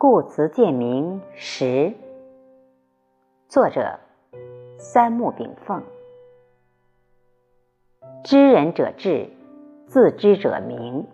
[0.00, 1.92] 故辞鉴明十，
[3.48, 3.98] 作者
[4.78, 5.82] 三木炳凤。
[8.22, 9.28] 知人者智，
[9.86, 11.04] 自知者明。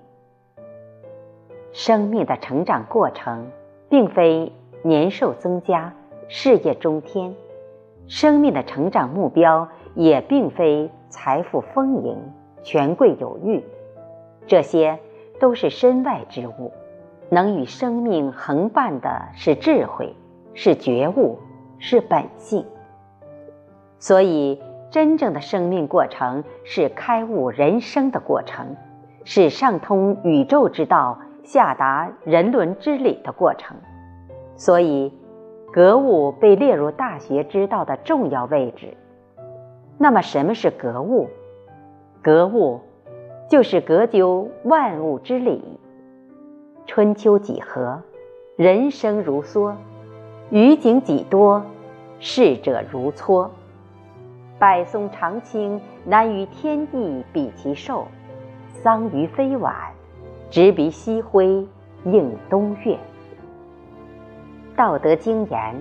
[1.72, 3.50] 生命的成长过程，
[3.88, 4.52] 并非
[4.82, 5.94] 年寿增加、
[6.28, 7.32] 事业中天；
[8.06, 12.18] 生命的成长目标，也并非财富丰盈、
[12.62, 13.64] 权贵有欲。
[14.46, 14.98] 这些
[15.40, 16.70] 都是身外之物。
[17.34, 20.14] 能与生命横伴的是智慧，
[20.54, 21.40] 是觉悟，
[21.78, 22.64] 是本性。
[23.98, 28.76] 所以，真正的生命过程是开悟人生的过程，
[29.24, 33.76] 是上通宇宙之道、下达人伦之理的过程。
[34.54, 35.12] 所以，
[35.72, 38.96] 格物被列入大学之道的重要位置。
[39.98, 41.28] 那么，什么是格物？
[42.22, 42.80] 格物，
[43.50, 45.80] 就是格究万物之理。
[46.86, 48.02] 春秋几何，
[48.56, 49.72] 人生如梭；
[50.50, 51.64] 余景几多，
[52.20, 53.48] 逝者如磋。
[54.58, 58.04] 百松长青，难与天地比其寿；
[58.82, 59.74] 桑榆非晚，
[60.50, 61.66] 直逼西辉
[62.04, 62.98] 映东月。
[64.76, 65.74] 道德经言：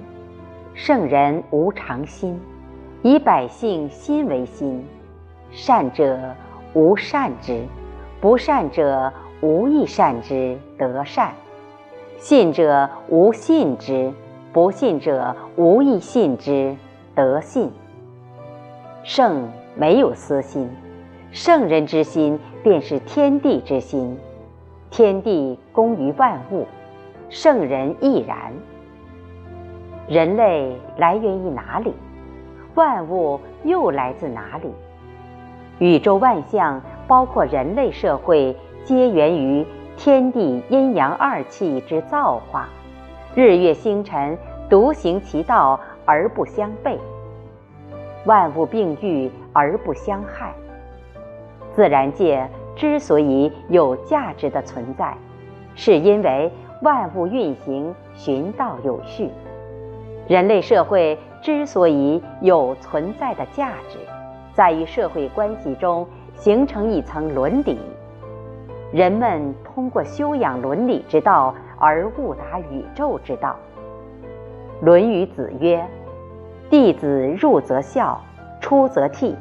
[0.73, 2.39] 圣人无常心，
[3.02, 4.83] 以百姓心为心。
[5.52, 6.17] 善者
[6.73, 7.61] 无善之，
[8.22, 9.11] 不善者。
[9.44, 11.33] 无亦善之得善，
[12.17, 14.13] 信者无信之，
[14.53, 16.77] 不信者无亦信之
[17.13, 17.69] 得信。
[19.03, 20.69] 圣没有私心，
[21.33, 24.17] 圣人之心便是天地之心，
[24.89, 26.66] 天地公于万物，
[27.28, 28.53] 圣人亦然。
[30.07, 31.94] 人类来源于哪里？
[32.75, 34.72] 万物又来自哪里？
[35.80, 38.55] 宇宙万象，包括人类社会。
[38.86, 42.67] 皆源于天地阴阳二气之造化，
[43.34, 44.38] 日月星辰
[44.70, 46.98] 独行其道而不相悖，
[48.25, 50.53] 万物并育而不相害。
[51.74, 55.16] 自然界之所以有价值的存在，
[55.75, 59.30] 是因为万物运行循道有序；
[60.28, 63.97] 人类社会之所以有存在的价值，
[64.52, 66.06] 在于社会关系中
[66.36, 67.80] 形成一层伦理。
[68.94, 73.56] 人们通过修养伦理之道而悟达宇宙之道。
[74.86, 75.84] 《论语》子曰
[76.70, 78.22] ：“弟子入则孝，
[78.62, 79.34] 出则悌，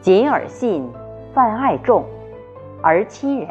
[0.00, 0.88] 谨而信，
[1.34, 2.02] 泛爱众，
[2.80, 3.48] 而亲仁，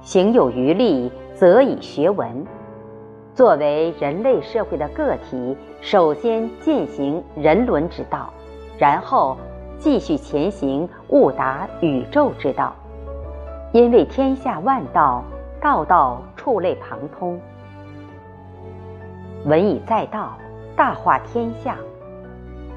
[0.00, 2.46] 行有余力，则以学文。”
[3.34, 8.32] 作为人类社会的个体，首先践行人伦之道，
[8.78, 9.36] 然后
[9.78, 12.72] 继续前行，悟达宇宙之道。
[13.72, 15.24] 因为天下万道，
[15.58, 17.40] 道道触类旁通。
[19.46, 20.36] 文以载道，
[20.76, 21.74] 大化天下。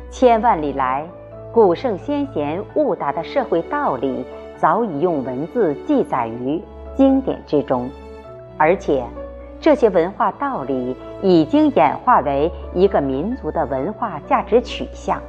[0.10, 1.06] 千万里来，
[1.52, 4.26] 古圣先贤悟达的社会道理，
[4.56, 6.64] 早已用文字记载于
[6.96, 7.90] 经典之中，
[8.58, 9.04] 而且
[9.60, 15.22] 这些文化道理已经演化为一个民族的文化价值取向。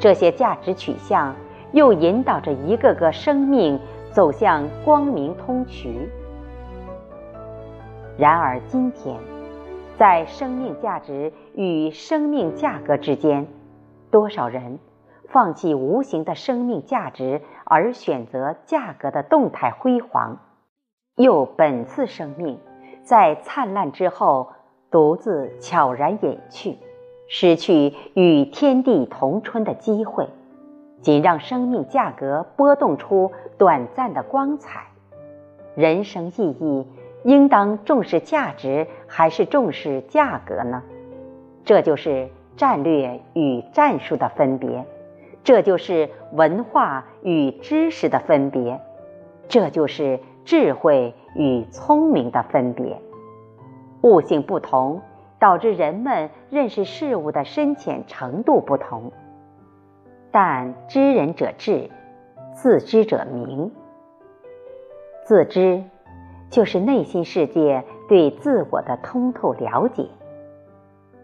[0.00, 1.32] 这些价值取向
[1.70, 3.78] 又引导着一个个生命。
[4.12, 6.06] 走向光明通衢。
[8.18, 9.16] 然而今天，
[9.96, 13.46] 在生命价值与生命价格之间，
[14.10, 14.78] 多少人
[15.28, 20.38] 放弃无形的生命价值，而选择价格的动态辉煌，
[21.16, 22.58] 又本次生命
[23.02, 24.50] 在灿烂之后
[24.90, 26.76] 独自悄然隐去，
[27.28, 30.28] 失去与天地同春的机会。
[31.02, 34.86] 仅让生命价格波动出短暂的光彩，
[35.74, 36.86] 人生意义
[37.24, 40.82] 应当重视价值还是重视价格呢？
[41.64, 44.84] 这就是战略与战术的分别，
[45.44, 48.80] 这就是文化与知识的分别，
[49.48, 53.00] 这就是智慧与聪明的分别。
[54.02, 55.00] 悟性不同，
[55.38, 59.12] 导致人们认识事物的深浅程度不同。
[60.32, 61.90] 但知人者智，
[62.54, 63.70] 自知者明。
[65.26, 65.84] 自知，
[66.48, 70.06] 就是内心世界对自我的通透了解。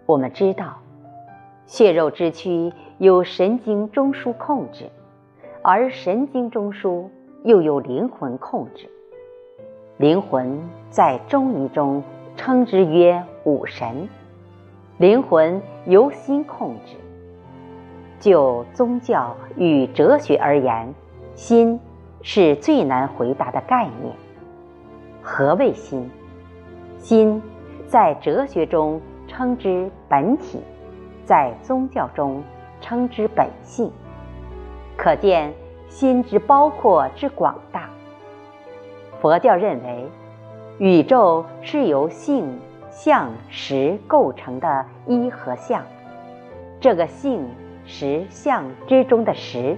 [0.05, 0.77] 我们知道，
[1.65, 4.91] 血肉之躯由神经中枢控制，
[5.63, 7.07] 而神经中枢
[7.45, 8.91] 又由灵魂控制。
[9.97, 12.03] 灵魂在中医中
[12.37, 14.07] 称之曰五神，
[14.99, 16.97] 灵魂由心控制。
[18.21, 20.95] 就宗教与哲学而言，
[21.35, 21.79] 心
[22.23, 24.15] 是最难回答的概念。
[25.23, 26.11] 何谓心？
[26.99, 27.41] 心
[27.87, 30.61] 在哲学中称之本体，
[31.25, 32.43] 在宗教中
[32.81, 33.91] 称之本性。
[34.97, 35.53] 可见
[35.89, 37.89] 心之包括之广大。
[39.21, 40.09] 佛教认为，
[40.79, 42.59] 宇宙是由性、
[42.91, 45.83] 相、识构成的一和相。
[46.81, 47.49] 这个性、
[47.89, 49.77] 识、相之中的识，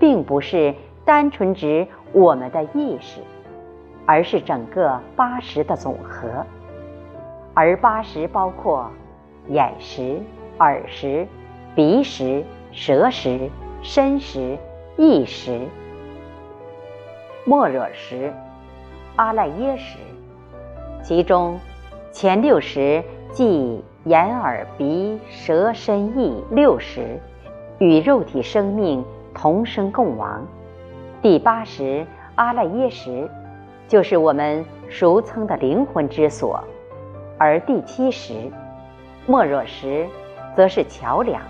[0.00, 0.74] 并不是
[1.04, 3.20] 单纯指我们的意识，
[4.04, 6.44] 而是整个八识的总和。
[7.54, 8.90] 而八识包括
[9.46, 10.18] 眼识、
[10.58, 11.24] 耳识、
[11.76, 12.42] 鼻识、
[12.72, 13.48] 舌识。
[13.86, 14.56] 身识、
[14.96, 15.60] 意识、
[17.44, 18.32] 莫惹识、
[19.16, 19.98] 阿赖耶识，
[21.02, 21.60] 其中
[22.10, 27.20] 前六识即眼、耳、鼻、舌、身、意六识，
[27.84, 29.04] 与肉体生命
[29.34, 30.42] 同生共亡。
[31.20, 33.28] 第八识阿赖耶识，
[33.86, 36.64] 就是我们俗称的灵魂之所，
[37.36, 38.32] 而第七识
[39.26, 40.06] 莫若识，
[40.56, 41.42] 则是桥梁，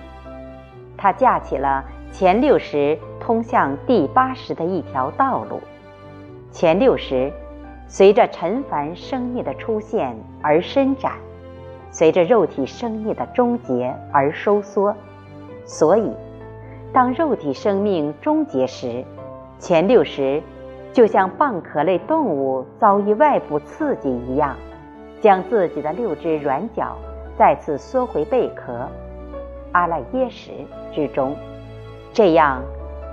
[0.97, 1.85] 它架起了。
[2.11, 5.61] 前六识通向第八识的一条道路，
[6.51, 7.33] 前六识
[7.87, 11.13] 随着尘凡生命的出现而伸展，
[11.93, 14.93] 随着肉体生命的终结而收缩。
[15.67, 16.13] 所以，
[16.95, 19.05] 当肉体生命终结时，
[19.59, 20.41] 前六识
[20.93, 24.57] 就像蚌壳类动物遭遇外部刺激一样，
[25.21, 26.97] 将自己的六只软脚
[27.37, 28.89] 再次缩回贝壳
[29.73, 30.53] 阿赖耶识
[30.93, 31.35] 之中。
[32.13, 32.63] 这样，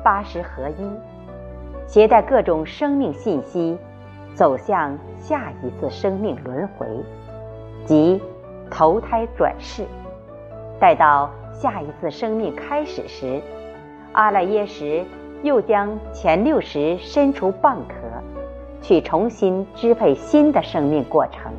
[0.03, 0.87] 八识合一，
[1.87, 3.75] 携带各种生命信息，
[4.35, 6.85] 走向下一次生命轮回，
[7.83, 8.21] 即
[8.69, 9.85] 投胎转世。
[10.79, 13.41] 待到下一次生命开始时，
[14.13, 15.05] 阿赖耶识
[15.41, 17.95] 又将前六识伸出蚌壳，
[18.81, 21.51] 去重新支配新的生命过程。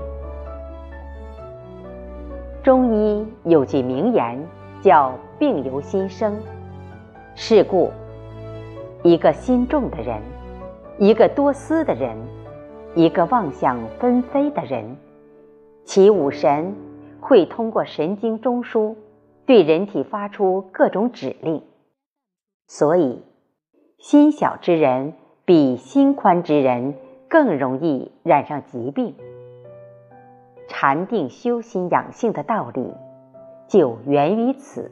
[2.62, 4.38] 中医有句名言，
[4.82, 6.38] 叫“病由心生”。
[7.34, 7.90] 是故，
[9.02, 10.20] 一个心重的人，
[10.98, 12.16] 一个多思的人，
[12.94, 14.96] 一个妄想纷飞的人，
[15.84, 16.76] 其五神
[17.18, 18.94] 会通过神经中枢
[19.46, 21.62] 对人体发出各种指令。
[22.74, 23.22] 所以，
[23.98, 25.12] 心小之人
[25.44, 26.94] 比心宽之人
[27.28, 29.14] 更容易染上疾病。
[30.68, 32.94] 禅定修心养性的道理，
[33.68, 34.90] 就源于此。